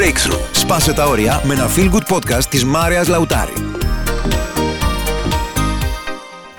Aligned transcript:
Breakthrough. 0.00 0.48
Σπάσε 0.52 0.92
τα 0.92 1.06
όρια 1.06 1.42
με 1.44 1.54
ένα 1.54 1.66
feel 1.76 1.90
good 1.92 2.16
podcast 2.16 2.44
της 2.44 2.64
Μάρειας 2.64 3.08
Λαουτάρη. 3.08 3.52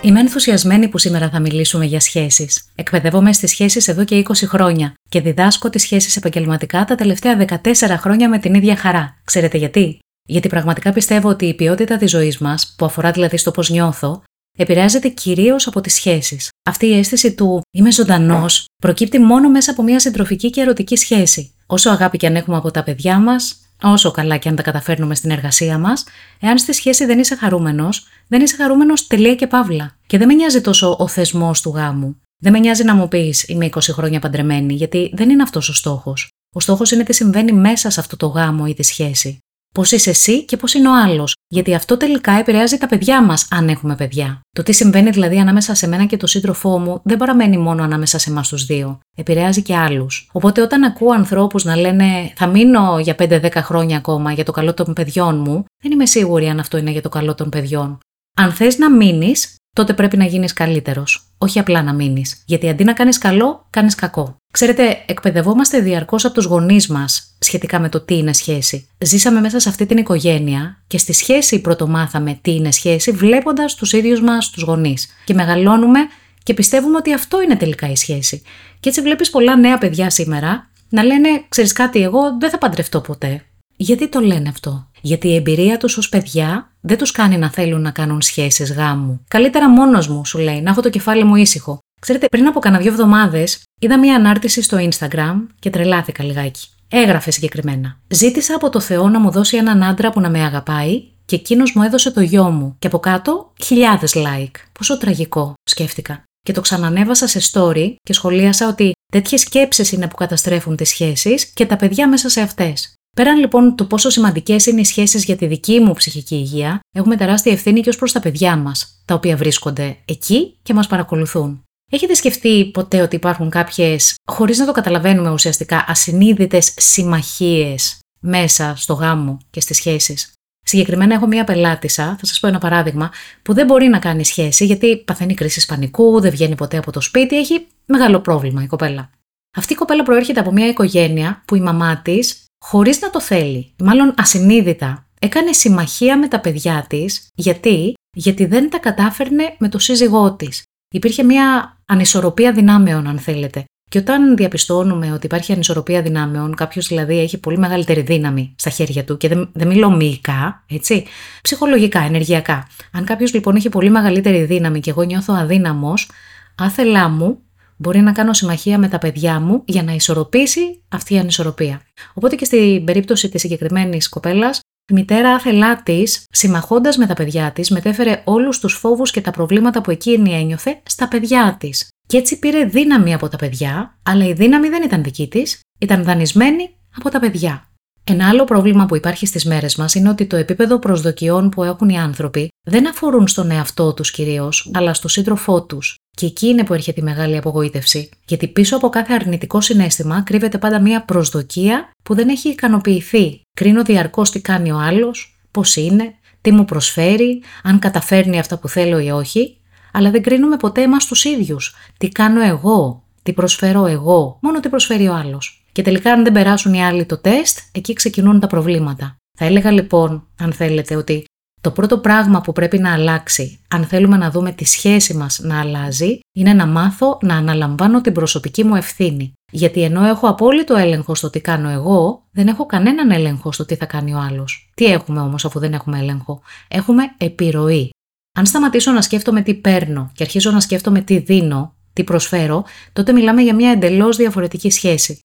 Είμαι 0.01 0.19
ενθουσιασμένη 0.19 0.87
που 0.87 0.97
σήμερα 0.97 1.29
θα 1.29 1.39
μιλήσουμε 1.39 1.85
για 1.85 1.99
σχέσεις. 1.99 2.71
Εκπαιδεύομαι 2.75 3.33
στις 3.33 3.49
σχέσεις 3.49 3.87
εδώ 3.87 4.03
και 4.03 4.23
20 4.27 4.33
χρόνια 4.45 4.93
και 5.09 5.21
διδάσκω 5.21 5.69
τις 5.69 5.81
σχέσεις 5.81 6.15
επαγγελματικά 6.15 6.85
τα 6.85 6.95
τελευταία 6.95 7.45
14 7.63 7.97
χρόνια 7.97 8.29
με 8.29 8.37
την 8.37 8.53
ίδια 8.53 8.75
χαρά. 8.75 9.21
Ξέρετε 9.23 9.57
γιατί; 9.57 9.99
Γιατί 10.27 10.47
πραγματικά 10.47 10.91
πιστεύω 10.91 11.29
ότι 11.29 11.45
η 11.45 11.53
ποιότητα 11.53 11.97
της 11.97 12.09
ζωής 12.09 12.37
μας, 12.37 12.73
που 12.77 12.85
αφορά 12.85 13.11
δηλαδή 13.11 13.37
στο 13.37 13.51
πώς 13.51 13.69
νιώθω, 13.69 14.23
επηρεάζεται 14.57 15.07
κυρίως 15.07 15.67
από 15.67 15.81
τις 15.81 15.93
σχέσεις. 15.93 16.49
Αυτή 16.69 16.85
η 16.85 16.97
αίσθηση 16.97 17.33
του 17.33 17.61
είμαι 17.71 17.91
ζωντανός 17.91 18.65
προκύπτει 18.81 19.19
μόνο 19.19 19.49
μέσα 19.49 19.71
από 19.71 19.83
μια 19.83 19.99
συντροφική 19.99 20.49
και 20.49 20.61
ερωτική 20.61 20.95
σχέση. 20.95 21.51
Όσο 21.73 21.89
αγάπη 21.89 22.17
και 22.17 22.27
αν 22.27 22.35
έχουμε 22.35 22.57
από 22.57 22.71
τα 22.71 22.83
παιδιά 22.83 23.19
μας, 23.19 23.55
όσο 23.81 24.11
καλά 24.11 24.37
και 24.37 24.49
αν 24.49 24.55
τα 24.55 24.61
καταφέρνουμε 24.61 25.15
στην 25.15 25.31
εργασία 25.31 25.77
μας, 25.77 26.03
εάν 26.39 26.57
στη 26.57 26.73
σχέση 26.73 27.05
δεν 27.05 27.19
είσαι 27.19 27.35
χαρούμενος, 27.35 28.07
δεν 28.27 28.41
είσαι 28.41 28.55
χαρούμενος 28.55 29.07
τελεία 29.07 29.35
και 29.35 29.47
παύλα. 29.47 29.97
Και 30.07 30.17
δεν 30.17 30.27
με 30.27 30.33
νοιάζει 30.33 30.61
τόσο 30.61 30.95
ο 30.99 31.07
θεσμός 31.07 31.61
του 31.61 31.69
γάμου. 31.69 32.21
Δεν 32.37 32.51
με 32.51 32.59
νοιάζει 32.59 32.83
να 32.83 32.95
μου 32.95 33.07
πεις 33.07 33.47
Είμαι 33.47 33.65
20 33.65 33.79
χρόνια 33.79 34.19
παντρεμένη, 34.19 34.73
γιατί 34.73 35.11
δεν 35.13 35.29
είναι 35.29 35.43
αυτός 35.43 35.69
ο 35.69 35.73
στόχος. 35.73 36.29
Ο 36.55 36.59
στόχος 36.59 36.91
είναι 36.91 37.03
τι 37.03 37.13
συμβαίνει 37.13 37.51
μέσα 37.51 37.89
σε 37.89 37.99
αυτό 37.99 38.17
το 38.17 38.27
γάμο 38.27 38.65
ή 38.67 38.73
τη 38.73 38.83
σχέση. 38.83 39.39
Πώς 39.73 39.91
είσαι 39.91 40.09
εσύ 40.09 40.45
και 40.45 40.57
πώς 40.57 40.73
είναι 40.73 40.87
ο 40.89 41.03
άλλος. 41.03 41.35
Γιατί 41.47 41.73
αυτό 41.73 41.97
τελικά 41.97 42.31
επηρεάζει 42.31 42.77
τα 42.77 42.87
παιδιά 42.87 43.23
μας, 43.23 43.47
αν 43.51 43.69
έχουμε 43.69 43.95
παιδιά. 43.95 44.41
Το 44.55 44.63
τι 44.63 44.73
συμβαίνει 44.73 45.09
δηλαδή 45.09 45.39
ανάμεσα 45.39 45.75
σε 45.75 45.87
μένα 45.87 46.05
και 46.05 46.17
τον 46.17 46.27
σύντροφό 46.27 46.79
μου 46.79 47.01
δεν 47.03 47.17
παραμένει 47.17 47.57
μόνο 47.57 47.83
ανάμεσα 47.83 48.17
σε 48.17 48.29
εμάς 48.29 48.47
τους 48.47 48.65
δύο. 48.65 48.99
Επηρεάζει 49.17 49.61
και 49.61 49.75
άλλους. 49.75 50.29
Οπότε 50.31 50.61
όταν 50.61 50.83
ακούω 50.83 51.11
ανθρώπους 51.11 51.63
να 51.63 51.75
λένε 51.75 52.33
Θα 52.35 52.47
μείνω 52.47 52.99
για 52.99 53.15
5-10 53.19 53.51
χρόνια 53.55 53.97
ακόμα 53.97 54.31
για 54.31 54.45
το 54.45 54.51
καλό 54.51 54.73
των 54.73 54.93
παιδιών 54.93 55.39
μου, 55.39 55.65
δεν 55.83 55.91
είμαι 55.91 56.05
σίγουρη 56.05 56.47
αν 56.47 56.59
αυτό 56.59 56.77
είναι 56.77 56.91
για 56.91 57.01
το 57.01 57.09
καλό 57.09 57.35
των 57.35 57.49
παιδιών. 57.49 57.97
Αν 58.37 58.51
θες 58.51 58.77
να 58.77 58.91
μείνεις, 58.91 59.55
τότε 59.73 59.93
πρέπει 59.93 60.17
να 60.17 60.25
γίνεις 60.25 60.53
καλύτερος. 60.53 61.25
Όχι 61.37 61.59
απλά 61.59 61.83
να 61.83 61.93
μείνεις. 61.93 62.43
Γιατί 62.45 62.69
αντί 62.69 62.83
να 62.83 62.93
κάνεις 62.93 63.17
καλό, 63.17 63.67
κάνεις 63.69 63.95
κακό. 63.95 64.35
Ξέρετε, 64.51 65.03
εκπαιδευόμαστε 65.05 65.79
διαρκώς 65.79 66.25
από 66.25 66.33
τους 66.33 66.45
γονείς 66.45 66.87
μας 66.87 67.35
σχετικά 67.39 67.79
με 67.79 67.89
το 67.89 67.99
τι 67.99 68.17
είναι 68.17 68.33
σχέση. 68.33 68.87
Ζήσαμε 68.97 69.39
μέσα 69.39 69.59
σε 69.59 69.69
αυτή 69.69 69.85
την 69.85 69.97
οικογένεια 69.97 70.83
και 70.87 70.97
στη 70.97 71.13
σχέση 71.13 71.61
πρωτομάθαμε 71.61 72.39
τι 72.41 72.55
είναι 72.55 72.71
σχέση, 72.71 73.11
βλέποντας 73.11 73.75
τους 73.75 73.93
ίδιους 73.93 74.21
μας 74.21 74.49
τους 74.49 74.63
γονείς. 74.63 75.07
Και 75.25 75.33
μεγαλώνουμε 75.33 75.99
και 76.43 76.53
πιστεύουμε 76.53 76.97
ότι 76.97 77.13
αυτό 77.13 77.41
είναι 77.41 77.55
τελικά 77.55 77.89
η 77.89 77.95
σχέση. 77.95 78.41
Και 78.79 78.89
έτσι 78.89 79.01
βλέπεις 79.01 79.29
πολλά 79.29 79.55
νέα 79.55 79.77
παιδιά 79.77 80.09
σήμερα 80.09 80.69
να 80.89 81.03
λένε: 81.03 81.29
Ξέρεις 81.49 81.71
κάτι, 81.73 82.01
εγώ 82.01 82.37
δεν 82.39 82.49
θα 82.49 82.57
παντρευτώ 82.57 83.01
ποτέ. 83.01 83.45
Γιατί 83.81 84.09
το 84.09 84.19
λένε 84.19 84.49
αυτό; 84.49 84.89
Γιατί 85.01 85.27
η 85.27 85.35
εμπειρία 85.35 85.77
τους 85.77 85.97
ως 85.97 86.09
παιδιά 86.09 86.71
δεν 86.81 86.97
τους 86.97 87.11
κάνει 87.11 87.37
να 87.37 87.49
θέλουν 87.49 87.81
να 87.81 87.91
κάνουν 87.91 88.21
σχέσεις 88.21 88.73
γάμου. 88.73 89.23
Καλύτερα 89.27 89.69
μόνος 89.69 90.07
μου, 90.07 90.25
σου 90.25 90.37
λέει, 90.37 90.61
να 90.61 90.69
έχω 90.69 90.81
το 90.81 90.89
κεφάλι 90.89 91.23
μου 91.23 91.35
ήσυχο. 91.35 91.79
Ξέρετε, 92.01 92.27
πριν 92.27 92.47
από 92.47 92.59
κανένα 92.59 92.81
δύο 92.81 92.91
εβδομάδες 92.91 93.63
είδα 93.79 93.99
μία 93.99 94.15
ανάρτηση 94.15 94.61
στο 94.61 94.89
Instagram 94.89 95.35
και 95.59 95.69
τρελάθηκα 95.69 96.23
λιγάκι. 96.23 96.67
Έγραφε 96.87 97.31
συγκεκριμένα. 97.31 97.97
Ζήτησα 98.07 98.55
από 98.55 98.69
το 98.69 98.79
Θεό 98.79 99.09
να 99.09 99.19
μου 99.19 99.31
δώσει 99.31 99.57
έναν 99.57 99.83
άντρα 99.83 100.09
που 100.09 100.19
να 100.19 100.29
με 100.29 100.43
αγαπάει 100.43 101.03
και 101.25 101.35
εκείνος 101.35 101.73
μου 101.75 101.83
έδωσε 101.83 102.11
το 102.11 102.21
γιο 102.21 102.43
μου. 102.43 102.75
Και 102.79 102.87
από 102.87 102.99
κάτω 102.99 103.53
χιλιάδες 103.63 104.13
like. 104.15 104.55
Πόσο 104.71 104.97
τραγικό, 104.97 105.53
σκέφτηκα. 105.63 106.23
Και 106.41 106.53
το 106.53 106.61
ξανανέβασα 106.61 107.27
σε 107.27 107.39
story 107.51 107.93
και 108.03 108.13
σχολίασα 108.13 108.67
ότι 108.67 108.91
τέτοιες 109.11 109.41
σκέψεις 109.41 109.91
είναι 109.91 110.07
που 110.07 110.15
καταστρέφουν 110.15 110.75
τις 110.75 110.89
σχέσεις 110.89 111.45
και 111.45 111.65
τα 111.65 111.75
παιδιά 111.75 112.07
μέσα 112.07 112.29
σε 112.29 112.41
αυτές. 112.41 112.95
Πέραν 113.15 113.37
λοιπόν 113.37 113.75
του 113.75 113.87
πόσο 113.87 114.09
σημαντικές 114.09 114.65
είναι 114.65 114.79
οι 114.79 114.83
σχέσεις 114.83 115.23
για 115.23 115.35
τη 115.35 115.45
δική 115.45 115.79
μου 115.79 115.93
ψυχική 115.93 116.35
υγεία, 116.35 116.79
έχουμε 116.95 117.15
τεράστια 117.17 117.51
ευθύνη 117.51 117.81
και 117.81 117.89
ως 117.89 117.97
προς 117.97 118.11
τα 118.11 118.19
παιδιά 118.19 118.55
μας, 118.55 119.01
τα 119.05 119.15
οποία 119.15 119.37
βρίσκονται 119.37 119.97
εκεί 120.05 120.57
και 120.63 120.73
μας 120.73 120.87
παρακολουθούν. 120.87 121.63
Έχετε 121.91 122.13
σκεφτεί 122.13 122.65
ποτέ 122.65 123.01
ότι 123.01 123.15
υπάρχουν 123.15 123.49
κάποιες, 123.49 124.15
χωρίς 124.31 124.57
να 124.57 124.65
το 124.65 124.71
καταλαβαίνουμε 124.71 125.29
ουσιαστικά, 125.29 125.85
ασυνείδητες 125.87 126.73
συμμαχίες 126.77 127.99
μέσα 128.19 128.73
στο 128.77 128.93
γάμο 128.93 129.37
και 129.49 129.61
στις 129.61 129.77
σχέσεις; 129.77 130.33
Συγκεκριμένα, 130.63 131.13
έχω 131.13 131.27
μία 131.27 131.43
πελάτησα, 131.43 132.15
θα 132.19 132.25
σας 132.25 132.39
πω 132.39 132.47
ένα 132.47 132.59
παράδειγμα, 132.59 133.11
που 133.41 133.53
δεν 133.53 133.65
μπορεί 133.65 133.87
να 133.87 133.99
κάνει 133.99 134.25
σχέση 134.25 134.65
γιατί 134.65 134.97
παθαίνει 134.97 135.33
κρίση 135.33 135.65
πανικού, 135.65 136.19
δεν 136.19 136.31
βγαίνει 136.31 136.55
ποτέ 136.55 136.77
από 136.77 136.91
το 136.91 137.01
σπίτι, 137.01 137.37
έχει 137.37 137.67
μεγάλο 137.85 138.19
πρόβλημα 138.19 138.63
η 138.63 138.67
κοπέλα. 138.67 139.09
Αυτή 139.57 139.73
η 139.73 139.75
κοπέλα 139.75 140.03
προέρχεται 140.03 140.39
από 140.39 140.51
μια 140.51 140.67
οικογένεια 140.67 141.43
που 141.45 141.55
η 141.55 141.59
μαμά 141.59 142.01
της 142.01 142.40
χωρίς 142.65 143.01
να 143.01 143.09
το 143.09 143.21
θέλει, 143.21 143.73
μάλλον 143.83 144.13
ασυνείδητα, 144.17 145.07
έκανε 145.19 145.53
συμμαχία 145.53 146.17
με 146.17 146.27
τα 146.27 146.39
παιδιά 146.39 146.85
της, 146.89 147.27
γιατί, 147.35 147.93
γιατί 148.15 148.45
δεν 148.45 148.69
τα 148.69 148.79
κατάφερνε 148.79 149.55
με 149.59 149.69
το 149.69 149.79
σύζυγό 149.79 150.35
της. 150.35 150.63
Υπήρχε 150.93 151.23
μια 151.23 151.77
ανισορροπία 151.85 152.51
δυνάμεων, 152.51 153.07
αν 153.07 153.19
θέλετε. 153.19 153.63
Και 153.89 153.97
όταν 153.97 154.35
διαπιστώνουμε 154.35 155.11
ότι 155.11 155.25
υπάρχει 155.25 155.53
ανισορροπία 155.53 156.01
δυνάμεων, 156.01 156.55
κάποιος 156.55 156.87
δηλαδή 156.87 157.19
έχει 157.19 157.37
πολύ 157.37 157.57
μεγαλύτερη 157.57 158.01
δύναμη 158.01 158.55
στα 158.57 158.69
χέρια 158.69 159.03
του, 159.03 159.17
και 159.17 159.27
δεν, 159.27 159.49
δεν 159.53 159.67
μιλώ 159.67 159.91
μυϊκά, 159.95 160.63
έτσι, 160.69 161.05
ψυχολογικά, 161.41 161.99
ενεργειακά. 161.99 162.67
Αν 162.91 163.05
κάποιος 163.05 163.33
λοιπόν 163.33 163.55
έχει 163.55 163.69
πολύ 163.69 163.89
μεγαλύτερη 163.89 164.43
δύναμη 164.43 164.79
και 164.79 164.89
εγώ 164.89 165.01
νιώθω 165.01 165.33
αδύναμος, 165.33 166.09
άθελά 166.57 167.09
μου 167.09 167.41
μπορεί 167.81 167.99
να 167.99 168.11
κάνω 168.11 168.33
συμμαχία 168.33 168.77
με 168.77 168.87
τα 168.87 168.97
παιδιά 168.97 169.39
μου 169.39 169.61
για 169.65 169.83
να 169.83 169.93
ισορροπήσει 169.93 170.83
αυτή 170.89 171.13
η 171.13 171.17
ανισορροπία. 171.17 171.81
Οπότε 172.13 172.35
και 172.35 172.45
στην 172.45 172.85
περίπτωση 172.85 173.29
της 173.29 173.41
συγκεκριμένης 173.41 174.09
κοπέλας, 174.09 174.59
η 174.91 174.93
μητέρα 174.93 175.33
άθελά 175.33 175.83
της, 175.83 176.23
συμμαχώντας 176.31 176.97
με 176.97 177.05
τα 177.05 177.13
παιδιά 177.13 177.51
της, 177.51 177.69
μετέφερε 177.69 178.21
όλους 178.25 178.59
τους 178.59 178.73
φόβους 178.73 179.11
και 179.11 179.21
τα 179.21 179.31
προβλήματα 179.31 179.81
που 179.81 179.91
εκείνη 179.91 180.33
ένιωθε 180.33 180.81
στα 180.85 181.07
παιδιά 181.07 181.55
της. 181.59 181.87
Και 182.07 182.17
έτσι 182.17 182.39
πήρε 182.39 182.65
δύναμη 182.65 183.13
από 183.13 183.27
τα 183.27 183.37
παιδιά, 183.37 183.97
αλλά 184.03 184.25
η 184.25 184.33
δύναμη 184.33 184.69
δεν 184.69 184.83
ήταν 184.83 185.03
δική 185.03 185.27
της, 185.27 185.59
ήταν 185.79 186.03
δανεισμένη 186.03 186.69
από 186.95 187.09
τα 187.09 187.19
παιδιά. 187.19 187.65
Ένα 188.03 188.29
άλλο 188.29 188.43
πρόβλημα 188.43 188.85
που 188.85 188.95
υπάρχει 188.95 189.25
στις 189.25 189.45
μέρες 189.45 189.75
μας 189.75 189.95
είναι 189.95 190.09
ότι 190.09 190.25
το 190.25 190.35
επίπεδο 190.35 190.79
προσδοκιών 190.79 191.49
που 191.49 191.63
έχουν 191.63 191.89
οι 191.89 191.99
άνθρωποι 191.99 192.47
δεν 192.67 192.87
αφορούν 192.87 193.27
στον 193.27 193.51
εαυτό 193.51 193.93
τους 193.93 194.11
κυρίως, 194.11 194.71
αλλά 194.73 194.93
στο 194.93 195.07
σύντροφό 195.07 195.63
τους. 195.63 195.95
Και 196.15 196.25
εκεί 196.25 196.47
είναι 196.47 196.63
που 196.63 196.73
έρχεται 196.73 197.01
η 197.01 197.03
μεγάλη 197.03 197.37
απογοήτευση. 197.37 198.09
Γιατί 198.25 198.47
πίσω 198.47 198.75
από 198.75 198.89
κάθε 198.89 199.13
αρνητικό 199.13 199.61
συνέστημα 199.61 200.21
κρύβεται 200.21 200.57
πάντα 200.57 200.81
μία 200.81 201.05
προσδοκία 201.05 201.91
που 202.03 202.15
δεν 202.15 202.29
έχει 202.29 202.49
ικανοποιηθεί. 202.49 203.41
Κρίνω 203.53 203.83
διαρκώς 203.83 204.31
τι 204.31 204.41
κάνει 204.41 204.71
ο 204.71 204.77
άλλος, 204.77 205.39
πώς 205.51 205.75
είναι, 205.75 206.13
τι 206.41 206.51
μου 206.51 206.65
προσφέρει, 206.65 207.41
αν 207.63 207.79
καταφέρνει 207.79 208.39
αυτά 208.39 208.57
που 208.57 208.67
θέλω 208.67 208.99
ή 208.99 209.09
όχι, 209.09 209.57
αλλά 209.91 210.11
δεν 210.11 210.21
κρίνουμε 210.21 210.57
ποτέ 210.57 210.81
εμάς 210.81 211.05
τους 211.05 211.23
ίδιους. 211.23 211.75
Τι 211.97 212.09
κάνω 212.09 212.41
εγώ, 212.41 213.03
τι 213.23 213.33
προσφέρω 213.33 213.85
εγώ, 213.85 214.37
μόνο 214.41 214.59
τι 214.59 214.69
προσφέρει 214.69 215.07
ο 215.07 215.13
άλλος. 215.13 215.65
Και 215.71 215.81
τελικά, 215.81 216.11
αν 216.11 216.23
δεν 216.23 216.33
περάσουν 216.33 216.73
οι 216.73 216.83
άλλοι 216.83 217.05
το 217.05 217.17
τεστ, 217.17 217.59
εκεί 217.71 217.93
ξεκινούν 217.93 218.39
τα 218.39 218.47
προβλήματα. 218.47 219.15
Θα 219.37 219.45
έλεγα 219.45 219.71
λοιπόν, 219.71 220.27
αν 220.39 220.53
θέλετε, 220.53 220.95
ότι 220.95 221.25
το 221.61 221.71
πρώτο 221.71 221.97
πράγμα 221.97 222.41
που 222.41 222.51
πρέπει 222.51 222.77
να 222.77 222.93
αλλάξει, 222.93 223.59
αν 223.67 223.85
θέλουμε 223.85 224.17
να 224.17 224.31
δούμε 224.31 224.51
τη 224.51 224.65
σχέση 224.65 225.13
μας 225.13 225.39
να 225.39 225.59
αλλάζει, 225.59 226.19
είναι 226.35 226.53
να 226.53 226.65
μάθω 226.65 227.17
να 227.21 227.35
αναλαμβάνω 227.35 228.01
την 228.01 228.13
προσωπική 228.13 228.63
μου 228.63 228.75
ευθύνη. 228.75 229.33
Γιατί 229.51 229.83
ενώ 229.83 230.05
έχω 230.05 230.27
απόλυτο 230.27 230.75
έλεγχο 230.75 231.15
στο 231.15 231.29
τι 231.29 231.41
κάνω 231.41 231.69
εγώ, 231.69 232.27
δεν 232.31 232.47
έχω 232.47 232.65
κανέναν 232.65 233.11
έλεγχο 233.11 233.51
στο 233.51 233.65
τι 233.65 233.75
θα 233.75 233.85
κάνει 233.85 234.13
ο 234.13 234.17
άλλος. 234.17 234.71
Τι 234.75 234.85
έχουμε 234.85 235.19
όμως 235.19 235.45
αφού 235.45 235.59
δεν 235.59 235.73
έχουμε 235.73 235.99
έλεγχο; 235.99 236.41
Έχουμε 236.67 237.03
επιρροή. 237.17 237.89
Αν 238.37 238.45
σταματήσω 238.45 238.91
να 238.91 239.01
σκέφτομαι 239.01 239.41
τι 239.41 239.53
παίρνω 239.53 240.11
και 240.13 240.23
αρχίζω 240.23 240.51
να 240.51 240.59
σκέφτομαι 240.59 241.01
τι 241.01 241.17
δίνω, 241.17 241.75
τι 241.93 242.03
προσφέρω, 242.03 242.63
τότε 242.93 243.11
μιλάμε 243.11 243.41
για 243.41 243.55
μια 243.55 243.71
εντελώς 243.71 244.17
διαφορετική 244.17 244.69
σχέση. 244.69 245.19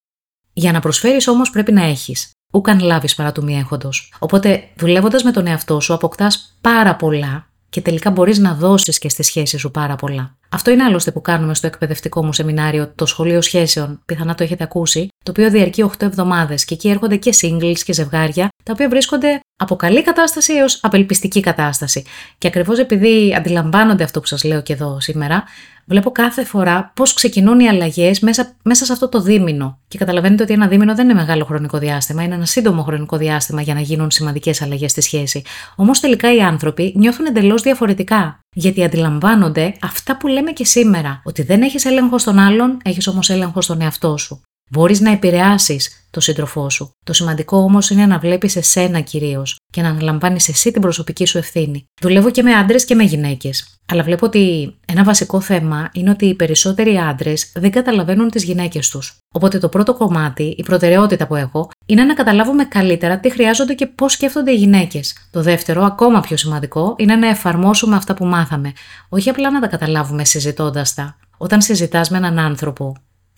Για 0.53 0.73
να 0.73 0.81
προσφέρεις 0.81 1.29
όμως 1.29 1.51
πρέπει 1.51 1.73
να 1.73 1.83
έχεις 1.83 2.31
ούκαν 2.57 2.81
λάβεις 2.81 3.15
παρά 3.15 3.33
του 3.33 3.43
μη 3.43 3.59
έχοντος. 3.59 4.13
Οπότε, 4.19 4.69
δουλεύοντας 4.77 5.23
με 5.23 5.31
τον 5.31 5.47
εαυτό 5.47 5.81
σου, 5.81 5.95
αποκτάς 5.95 6.59
πάρα 6.61 6.97
πολλά 6.97 7.47
και 7.69 7.81
τελικά 7.81 8.11
μπορείς 8.11 8.39
να 8.39 8.55
δώσεις 8.55 8.99
και 8.99 9.09
στη 9.09 9.23
σχέση 9.23 9.59
σου 9.59 9.71
πάρα 9.71 9.97
πολλά. 9.97 10.37
Αυτό 10.49 10.71
είναι 10.71 10.83
άλλωστε 10.83 11.11
που 11.11 11.21
κάνουμε 11.21 11.55
στο 11.55 11.67
εκπαιδευτικό 11.67 12.25
μου 12.25 12.33
σεμινάριο, 12.33 12.93
το 12.95 13.07
Σχολείο 13.07 13.43
Σχέσεων, 13.43 14.03
πιθανά 14.07 14.35
το 14.35 14.43
έχετε 14.43 14.65
ακούσει, 14.65 15.09
το 15.25 15.31
οποίο 15.31 15.51
διαρκεί 15.51 15.83
8 15.83 16.07
εβδομάδες 16.07 16.65
και 16.65 16.75
εκεί 16.75 16.89
έρχονται 16.89 17.17
και 17.17 17.35
singles 17.41 17.79
και 17.85 17.93
ζευγάρια, 17.93 18.49
τα 18.67 18.73
οποία 18.73 18.89
βρίσκονται 18.89 19.41
από 19.57 19.77
καλή 19.77 20.03
κατάσταση 20.03 20.53
έως 20.53 20.79
απελπιστική 20.83 21.41
κατάσταση. 21.41 22.05
Και 22.39 22.49
ακριβώς 22.49 22.79
επειδή 22.79 23.35
αντιλαμβάνονται 23.37 24.05
αυτό 24.05 24.21
που 24.21 24.27
σας 24.27 24.45
λέω 24.45 24.63
και 24.63 24.73
εδώ 24.73 25.01
σήμερα, 25.01 25.45
βλέπω 25.85 26.11
κάθε 26.11 26.45
φορά 26.45 26.93
πώς 26.95 27.13
ξεκινούν 27.13 27.61
οι 27.61 27.69
αλλαγές 27.69 28.21
μέσα, 28.21 28.57
μέσα 28.63 28.85
σε 28.85 28.93
αυτό 28.93 29.09
το 29.09 29.21
δίμηνο. 29.21 29.79
Και 29.89 29.99
καταλαβαίνετε 29.99 30.43
ότι 30.43 30.53
ένα 30.53 30.67
δίμηνο 30.67 30.95
δεν 30.95 31.05
είναι 31.09 31.19
μεγάλο 31.19 31.45
χρονικό 31.45 31.79
διάστημα, 31.79 32.23
είναι 32.23 32.35
ένα 32.35 32.45
σύντομο 32.45 32.83
χρονικό 32.83 33.17
διάστημα 33.17 33.63
για 33.63 33.75
να 33.75 33.81
γίνουν 33.81 34.11
σημαντικές 34.11 34.63
αλλαγές 34.63 34.91
στη 34.91 35.01
σχέση. 35.01 35.43
Όμως 35.77 36.01
τελικά 36.01 36.35
οι 36.35 36.41
άνθρωποι 36.41 36.93
νιώθουν 36.97 37.27
εντελώς 37.27 37.63
διαφορετικά. 37.63 38.39
Γιατί 38.55 38.85
αντιλαμβάνονται 38.85 39.75
αυτά 39.83 40.17
που 40.17 40.27
λέμε 40.27 40.53
και 40.53 40.65
σήμερα, 40.65 41.21
ότι 41.25 41.43
δεν 41.43 41.63
έχεις 41.63 41.85
έλεγχο 41.85 42.19
στον 42.19 42.39
άλλον, 42.39 42.77
έχεις 42.85 43.07
όμως 43.07 43.31
έλεγχο 43.31 43.61
στον 43.61 43.81
εαυτό 43.81 44.17
σου. 44.17 44.41
Μπορείς 44.71 45.01
να 45.01 45.11
επηρεάσεις 45.11 46.07
το 46.11 46.21
σύντροφό 46.21 46.71
σου. 46.71 46.91
Το 47.05 47.13
σημαντικό 47.13 47.57
όμως 47.57 47.91
είναι 47.91 48.07
να 48.07 48.19
βλέπεις 48.19 48.57
εσένα 48.57 49.01
κυρίως 49.01 49.57
και 49.73 49.83
να 49.83 49.89
αναλαμβάνεις 49.89 50.49
εσύ 50.49 50.71
την 50.71 50.81
προσωπική 50.81 51.27
σου 51.27 51.39
ευθύνη. 51.39 51.85
Δουλεύω 52.01 52.31
και 52.31 52.43
με 52.43 52.53
άντρες 52.53 52.85
και 52.85 52.95
με 52.95 53.03
γυναίκες. 53.03 53.79
Αλλά 53.87 54.03
βλέπω 54.03 54.27
ότι 54.27 54.75
ένα 54.87 55.05
βασικό 55.05 55.41
θέμα 55.41 55.91
είναι 55.93 56.11
ότι 56.11 56.27
οι 56.27 56.35
περισσότεροι 56.35 56.97
άντρες 56.97 57.53
δεν 57.55 57.71
καταλαβαίνουν 57.71 58.31
τις 58.31 58.45
γυναίκες 58.45 58.89
τους. 58.89 59.19
Οπότε 59.35 59.59
το 59.59 59.69
πρώτο 59.69 59.95
κομμάτι, 59.95 60.55
η 60.59 60.63
προτεραιότητα 60.63 61.27
που 61.27 61.35
έχω, 61.35 61.71
είναι 61.87 62.05
να 62.05 62.15
καταλάβουμε 62.15 62.65
καλύτερα 62.65 63.19
τι 63.19 63.31
χρειάζονται 63.31 63.75
και 63.75 63.87
πώς 63.87 64.13
σκέφτονται 64.13 64.51
οι 64.51 64.57
γυναίκες. 64.57 65.29
Το 65.31 65.43
δεύτερο, 65.43 65.85
ακόμα 65.85 66.21
πιο 66.21 66.37
σημαντικό, 66.37 66.95
είναι 66.99 67.17
να 67.17 67.29
εφαρμόσουμε 67.29 67.97
αυτά 67.97 68.15
που 68.15 68.25
μάθαμε. 68.25 68.73
Όχι 69.09 69.29
απλά 69.29 69.51
να 69.51 69.61
τα 69.61 69.67
καταλάβουμε 69.67 70.25
συζητώντας 70.25 70.95
τα. 70.95 71.17
Όταν 71.37 71.61
συζητάς 71.61 72.11
με 72.11 72.17
έναν 72.17 72.39
άνθρωπο, 72.39 72.97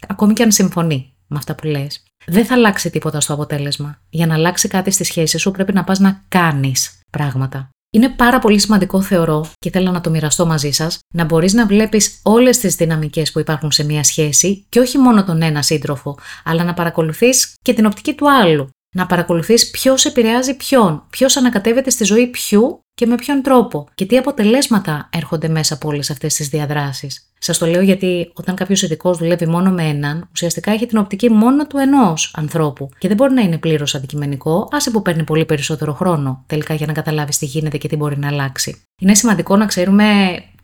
ακόμη 0.08 0.32
και 0.32 0.42
αν 0.42 0.52
συμφωνεί 0.52 1.12
με 1.28 1.36
αυτά 1.38 1.54
που 1.54 1.66
λες, 1.66 2.02
δεν 2.26 2.44
θα 2.44 2.54
αλλάξει 2.54 2.90
τίποτα 2.90 3.20
στο 3.20 3.32
αποτέλεσμα. 3.32 4.00
Για 4.10 4.26
να 4.26 4.34
αλλάξει 4.34 4.68
κάτι 4.68 4.90
στη 4.90 5.04
σχέση 5.04 5.38
σου 5.38 5.50
πρέπει 5.50 5.72
να 5.72 5.84
πας 5.84 5.98
να 5.98 6.24
κάνεις 6.28 7.00
πράγματα. 7.10 7.68
Είναι 7.90 8.08
πάρα 8.08 8.38
πολύ 8.38 8.58
σημαντικό, 8.58 9.02
θεωρώ, 9.02 9.50
και 9.58 9.70
θέλω 9.70 9.90
να 9.90 10.00
το 10.00 10.10
μοιραστώ 10.10 10.46
μαζί 10.46 10.70
σας, 10.70 10.98
να 11.14 11.24
μπορείς 11.24 11.52
να 11.52 11.66
βλέπεις 11.66 12.20
όλες 12.22 12.58
τις 12.58 12.74
δυναμικές 12.74 13.32
που 13.32 13.38
υπάρχουν 13.38 13.70
σε 13.70 13.84
μία 13.84 14.04
σχέση 14.04 14.66
και 14.68 14.80
όχι 14.80 14.98
μόνο 14.98 15.24
τον 15.24 15.42
ένα 15.42 15.62
σύντροφο, 15.62 16.18
αλλά 16.44 16.64
να 16.64 16.74
παρακολουθείς 16.74 17.54
και 17.62 17.74
την 17.74 17.86
οπτική 17.86 18.14
του 18.14 18.30
άλλου. 18.30 18.68
Να 18.94 19.06
παρακολουθείς 19.06 19.70
ποιος 19.70 20.04
επηρεάζει 20.04 20.56
ποιον, 20.56 21.06
ποιος 21.10 21.36
ανακατεύεται 21.36 21.90
στη 21.90 22.04
ζωή 22.04 22.26
ποιου 22.26 22.80
και 22.98 23.06
με 23.06 23.14
ποιον 23.14 23.42
τρόπο 23.42 23.88
και 23.94 24.06
τι 24.06 24.16
αποτελέσματα 24.16 25.08
έρχονται 25.12 25.48
μέσα 25.48 25.74
από 25.74 25.88
όλες 25.88 26.10
αυτές 26.10 26.34
τις 26.34 26.48
διαδράσεις. 26.48 27.30
Σας 27.38 27.58
το 27.58 27.66
λέω 27.66 27.80
γιατί 27.80 28.30
όταν 28.34 28.54
κάποιος 28.54 28.82
ειδικός 28.82 29.18
δουλεύει 29.18 29.46
μόνο 29.46 29.70
με 29.70 29.82
έναν, 29.82 30.28
ουσιαστικά 30.32 30.70
έχει 30.70 30.86
την 30.86 30.98
οπτική 30.98 31.30
μόνο 31.30 31.66
του 31.66 31.78
ενός 31.78 32.32
ανθρώπου 32.36 32.88
και 32.98 33.08
δεν 33.08 33.16
μπορεί 33.16 33.32
να 33.32 33.40
είναι 33.40 33.58
πλήρως 33.58 33.94
αντικειμενικό, 33.94 34.68
άσε 34.72 34.90
που 34.90 35.02
παίρνει 35.02 35.24
πολύ 35.24 35.44
περισσότερο 35.44 35.92
χρόνο 35.92 36.44
τελικά 36.46 36.74
για 36.74 36.86
να 36.86 36.92
καταλάβεις 36.92 37.38
τι 37.38 37.46
γίνεται 37.46 37.78
και 37.78 37.88
τι 37.88 37.96
μπορεί 37.96 38.18
να 38.18 38.28
αλλάξει. 38.28 38.82
Είναι 39.02 39.14
σημαντικό 39.14 39.56
να 39.56 39.66
ξέρουμε 39.66 40.04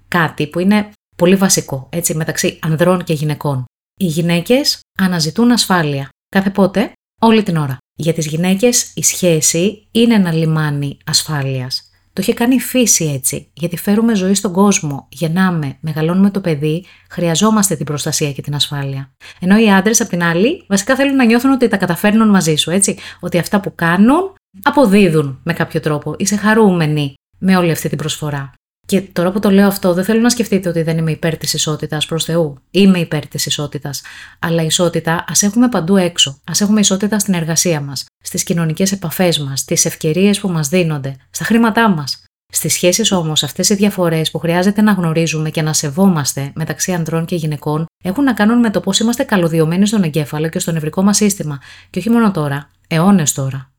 κάτι 0.09 0.47
που 0.47 0.59
είναι 0.59 0.91
πολύ 1.17 1.37
βασικό, 1.37 1.89
έτσι, 1.91 2.15
μεταξύ 2.15 2.59
ανδρών 2.63 3.05
και 3.05 3.13
γυναικών. 3.13 3.65
Οι 4.01 4.07
γυναίκες 4.07 4.81
αναζητούν 4.99 5.51
ασφάλεια. 5.51 6.09
Κάθε 6.29 6.51
πότε, 6.51 6.93
όλη 7.21 7.43
την 7.43 7.57
ώρα. 7.57 7.77
Για 7.99 8.13
τις 8.13 8.27
γυναίκες 8.27 8.93
η 8.95 9.03
σχέση 9.03 9.89
είναι 9.91 10.15
ένα 10.15 10.33
λιμάνι 10.33 10.99
ασφάλειας. 11.05 11.89
Το 12.15 12.23
είχε 12.23 12.35
κάνει 12.35 12.55
η 12.55 12.61
φύση 12.61 13.05
έτσι, 13.05 13.51
γιατί 13.53 13.77
φέρουμε 13.77 14.15
ζωή 14.15 14.35
στον 14.35 14.53
κόσμο, 14.53 15.09
γεννάμε, 15.11 15.77
μεγαλώνουμε 15.81 16.31
το 16.31 16.41
παιδί, 16.41 16.85
χρειαζόμαστε 17.11 17.77
την 17.77 17.87
προστασία 17.87 18.33
και 18.33 18.43
την 18.43 18.55
ασφάλεια. 18.55 19.13
Ενώ 19.41 19.59
οι 19.59 19.73
άντρες, 19.73 20.01
απ' 20.01 20.09
την 20.09 20.23
άλλη, 20.23 20.65
βασικά 20.69 20.95
θέλουν 20.95 21.17
να 21.17 21.25
νιώθουν 21.25 21.51
ότι 21.51 21.69
τα 21.69 21.77
καταφέρνουν 21.77 22.29
μαζί 22.29 22.55
σου, 22.55 22.71
έτσι. 22.71 22.97
Ότι 23.21 23.39
αυτά 23.39 23.61
που 23.61 23.75
κάνουν 23.75 24.33
αποδίδουν 24.63 25.41
με 25.43 25.53
κάποιο 25.53 25.81
τρόπο. 25.81 26.15
Είσαι 26.19 26.37
χαρούμενοι 26.37 27.15
με 27.39 27.57
όλη 27.57 27.71
αυτή 27.71 27.89
την 27.89 27.99
προσφορά. 27.99 28.53
Και 28.87 29.01
τώρα 29.01 29.33
που 29.33 29.39
το 29.39 29.51
λέω 29.51 29.67
αυτό, 29.67 29.95
δεν 29.95 30.05
θέλω 30.05 30.21
να 30.21 30.31
σκεφτείτε 30.31 30.69
ότι 30.69 30.83
δεν 30.83 30.99
είμαι 30.99 31.11
υπέρ 31.11 31.37
της 31.37 31.55
ισότητας 31.55 32.07
προς 32.07 32.25
Θεού. 32.25 32.59
Είμαι 32.71 32.99
υπέρ 32.99 33.27
της 33.27 33.47
ισότητας. 33.47 34.03
Αλλά 34.39 34.63
ισότητα 34.63 35.25
ας 35.29 35.43
έχουμε 35.43 35.69
παντού 35.69 35.97
έξω. 35.97 36.31
Α 36.31 36.53
έχουμε 36.61 36.81
ισότητα 36.81 37.19
στην 37.19 37.35
εργασία 37.35 37.81
μας, 37.81 38.05
στις 38.23 38.43
κοινωνικές 38.43 38.93
επαφές 38.93 39.39
μας, 39.39 39.61
στις 39.61 39.85
ευκαιρίες 39.85 40.41
που 40.41 40.49
μας 40.49 40.69
δίνονται, 40.69 41.17
στα 41.31 41.45
χρήματά 41.45 41.89
μας. 41.89 42.25
Στις 42.53 42.73
σχέσεις 42.73 43.13
όμως, 43.13 43.43
αυτές 43.43 43.69
οι 43.69 43.75
διαφορές 43.75 44.31
που 44.31 44.39
χρειάζεται 44.39 44.83
να 44.83 44.93
γνωρίζουμε 44.93 45.51
και 45.51 45.63
να 45.63 45.73
σεβόμαστε 45.73 46.53
μεταξύ 46.55 46.93
ανδρών 46.93 47.25
και 47.25 47.37
γυναικών 47.37 47.87
έχουν 48.05 48.25
να 48.25 48.33
κάνουν 48.33 48.59
με 48.59 48.71
το 48.71 48.81
πώς 48.81 48.99
είμαστε 48.99 49.23
καλωδιωμένοι 49.23 49.87
στον 49.87 50.03
εγκέφαλο 50.03 50.49
και 50.49 50.59
στο 50.59 50.73
νευρικό 50.73 51.03
μας 51.03 51.17
σύστημα. 51.17 51.59
Και 51.91 51.99
όχι 51.99 52.11
μόνο 52.11 52.31
τώρα, 52.31 52.71
αιώνες 52.89 53.33
τώρα. 53.33 53.74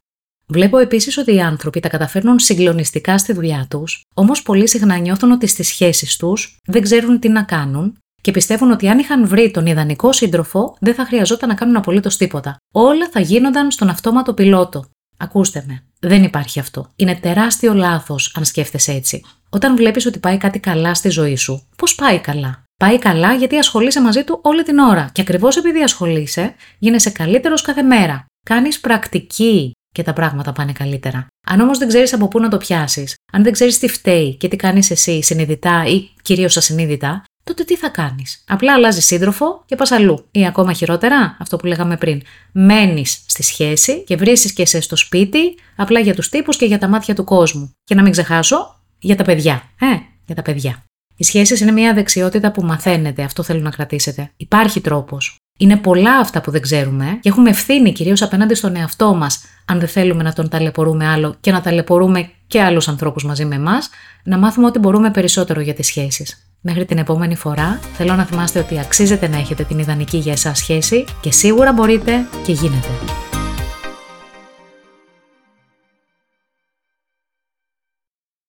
Βλέπω 0.47 0.77
επίσης 0.77 1.17
ότι 1.17 1.33
οι 1.33 1.41
άνθρωποι 1.41 1.79
τα 1.79 1.89
καταφέρνουν 1.89 2.39
συγκλονιστικά 2.39 3.17
στη 3.17 3.33
δουλειά 3.33 3.65
τους, 3.69 4.01
όμως 4.13 4.41
πολύ 4.41 4.67
συχνά 4.67 4.97
νιώθουν 4.97 5.31
ότι 5.31 5.47
στις 5.47 5.67
σχέσεις 5.67 6.15
τους 6.17 6.57
δεν 6.65 6.81
ξέρουν 6.81 7.19
τι 7.19 7.29
να 7.29 7.43
κάνουν 7.43 7.97
και 8.21 8.31
πιστεύουν 8.31 8.71
ότι 8.71 8.89
αν 8.89 8.99
είχαν 8.99 9.27
βρει 9.27 9.51
τον 9.51 9.65
ιδανικό 9.65 10.13
σύντροφο, 10.13 10.75
δεν 10.79 10.93
θα 10.93 11.05
χρειαζόταν 11.05 11.49
να 11.49 11.55
κάνουν 11.55 11.75
απολύτως 11.75 12.17
τίποτα. 12.17 12.57
Όλα 12.73 13.09
θα 13.11 13.19
γίνονταν 13.19 13.71
στον 13.71 13.89
αυτόματο 13.89 14.33
πιλότο. 14.33 14.85
Ακούστε 15.17 15.63
με. 15.67 15.83
Δεν 15.99 16.23
υπάρχει 16.23 16.59
αυτό. 16.59 16.89
Είναι 16.95 17.15
τεράστιο 17.15 17.73
λάθος 17.73 18.33
αν 18.35 18.45
σκέφτεσαι 18.45 18.91
έτσι. 18.91 19.23
Όταν 19.49 19.75
βλέπεις 19.75 20.05
ότι 20.05 20.19
πάει 20.19 20.37
κάτι 20.37 20.59
καλά 20.59 20.93
στη 20.93 21.09
ζωή 21.09 21.35
σου, 21.35 21.67
πώς 21.75 21.95
πάει 21.95 22.19
καλά; 22.19 22.65
Πάει 22.79 22.99
καλά 22.99 23.33
γιατί 23.33 23.57
ασχολείσαι 23.57 24.01
μαζί 24.01 24.23
του 24.23 24.39
όλη 24.43 24.63
την 24.63 24.77
ώρα. 24.77 25.09
Και 25.11 25.21
ακριβώς 25.21 25.57
επειδή 25.57 25.81
ασχολείσαι, 25.81 26.55
γίνεσαι 26.79 27.09
καλύτερος 27.09 27.61
κάθε 27.61 27.81
μέρα. 27.81 28.25
Κάνεις 28.45 28.79
πρακτική 28.79 29.71
και 29.95 30.03
τα 30.03 30.13
πράγματα 30.13 30.51
πάνε 30.51 30.71
καλύτερα. 30.71 31.27
Αν 31.47 31.59
όμως 31.59 31.77
δεν 31.77 31.87
ξέρεις 31.87 32.13
από 32.13 32.27
πού 32.27 32.39
να 32.39 32.49
το 32.49 32.57
πιάσεις, 32.57 33.13
αν 33.31 33.43
δεν 33.43 33.51
ξέρεις 33.51 33.79
τι 33.79 33.87
φταίει 33.87 34.35
και 34.35 34.47
τι 34.47 34.55
κάνεις 34.55 34.91
εσύ 34.91 35.21
συνειδητά 35.21 35.85
ή 35.85 36.09
κυρίως 36.21 36.57
ασυνείδητα, 36.57 37.23
τότε 37.43 37.63
τι 37.63 37.75
θα 37.75 37.89
κάνεις; 37.89 38.43
Απλά 38.47 38.73
αλλάζεις 38.73 39.05
σύντροφο 39.05 39.63
και 39.65 39.75
πας 39.75 39.91
αλλού. 39.91 40.25
Ή 40.31 40.45
ακόμα 40.45 40.73
χειρότερα, 40.73 41.37
αυτό 41.39 41.57
που 41.57 41.65
λέγαμε 41.65 41.97
πριν, 41.97 42.21
μένεις 42.51 43.23
στη 43.27 43.43
σχέση 43.43 44.03
και 44.03 44.15
βρίσκεις 44.15 44.53
και 44.53 44.61
εσύ 44.61 44.81
στο 44.81 44.95
σπίτι, 44.95 45.39
απλά 45.75 45.99
για 45.99 46.13
τους 46.15 46.29
τύπους 46.29 46.57
και 46.57 46.65
για 46.65 46.77
τα 46.77 46.87
μάτια 46.87 47.15
του 47.15 47.23
κόσμου. 47.23 47.71
Και 47.83 47.95
να 47.95 48.01
μην 48.01 48.11
ξεχάσω, 48.11 48.81
για 48.99 49.15
τα 49.15 49.23
παιδιά. 49.23 49.63
Ε, 49.79 49.85
για 50.25 50.35
τα 50.35 50.41
παιδιά. 50.41 50.83
Οι 51.15 51.23
σχέσεις 51.23 51.59
είναι 51.59 51.71
μια 51.71 51.93
δεξιότητα 51.93 52.51
που 52.51 52.61
μαθαίνετε, 52.61 53.23
αυτό 53.23 53.43
θέλω 53.43 53.59
να 53.59 53.69
κρατήσετε. 53.69 54.31
Υπάρχει 54.37 54.81
τρόπος. 54.81 55.35
Είναι 55.57 55.77
πολλά 55.77 56.17
αυτά 56.17 56.41
που 56.41 56.51
δεν 56.51 56.61
ξέρουμε 56.61 57.17
και 57.21 57.29
έχουμε 57.29 57.49
ευθύνη 57.49 57.91
κυρίως 57.91 58.21
απέναντι 58.21 58.53
στον 58.53 58.75
εαυτό 58.75 59.13
μας, 59.13 59.41
αν 59.65 59.79
δεν 59.79 59.87
θέλουμε 59.87 60.23
να 60.23 60.33
τον 60.33 60.49
ταλαιπωρούμε 60.49 61.07
άλλο 61.07 61.35
και 61.39 61.51
να 61.51 61.61
ταλαιπωρούμε 61.61 62.29
και 62.47 62.61
άλλους 62.61 62.87
ανθρώπους 62.87 63.25
μαζί 63.25 63.45
με 63.45 63.55
εμάς, 63.55 63.89
να 64.23 64.37
μάθουμε 64.37 64.67
ότι 64.67 64.79
μπορούμε 64.79 65.11
περισσότερο 65.11 65.61
για 65.61 65.73
τις 65.73 65.87
σχέσεις. 65.87 66.49
Μέχρι 66.61 66.85
την 66.85 66.97
επόμενη 66.97 67.35
φορά, 67.35 67.79
θέλω 67.93 68.15
να 68.15 68.25
θυμάστε 68.25 68.59
ότι 68.59 68.79
αξίζετε 68.79 69.27
να 69.27 69.37
έχετε 69.37 69.63
την 69.63 69.79
ιδανική 69.79 70.17
για 70.17 70.31
εσάς 70.31 70.57
σχέση 70.57 71.05
και 71.21 71.31
σίγουρα 71.31 71.73
μπορείτε 71.73 72.25
και 72.45 72.51
γίνεται. 72.51 72.89